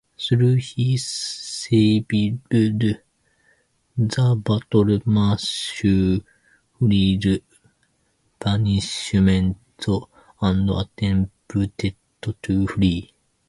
Though 0.31 0.55
he 0.55 0.97
survived 0.97 2.41
the 2.49 2.99
battle, 4.47 4.99
Ma 5.05 5.35
Su 5.37 6.23
feared 6.79 7.43
punishment 8.39 9.57
and 10.41 10.69
attempted 10.71 11.93
to 12.41 12.67
flee. 12.67 13.13